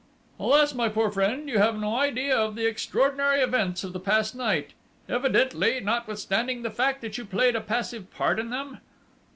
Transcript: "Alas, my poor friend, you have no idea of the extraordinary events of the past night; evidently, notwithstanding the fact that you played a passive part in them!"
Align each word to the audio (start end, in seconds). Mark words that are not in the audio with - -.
"Alas, 0.39 0.73
my 0.73 0.89
poor 0.89 1.11
friend, 1.11 1.47
you 1.47 1.59
have 1.59 1.77
no 1.77 1.95
idea 1.95 2.35
of 2.35 2.55
the 2.55 2.65
extraordinary 2.65 3.39
events 3.39 3.83
of 3.83 3.93
the 3.93 3.99
past 3.99 4.33
night; 4.33 4.71
evidently, 5.07 5.79
notwithstanding 5.79 6.63
the 6.63 6.71
fact 6.71 7.01
that 7.01 7.19
you 7.19 7.23
played 7.23 7.55
a 7.55 7.61
passive 7.61 8.09
part 8.11 8.39
in 8.39 8.49
them!" 8.49 8.79